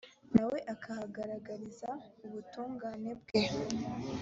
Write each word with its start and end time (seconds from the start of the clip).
na 0.33 0.43
we 0.49 0.57
akahagaragariza 0.73 1.89
ubutungane 2.25 3.11
bwe. 3.21 3.41